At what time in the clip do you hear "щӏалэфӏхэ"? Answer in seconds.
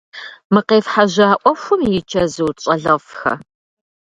2.63-3.33